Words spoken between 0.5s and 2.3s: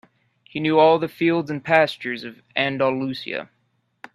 knew all the fields and pastures